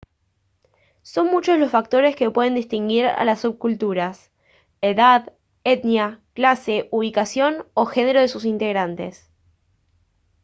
[1.03, 4.31] son muchos los factores que pueden distinguir a las subculturas
[4.81, 5.31] edad
[5.63, 9.29] etnia clase ubicación o género de sus integrantes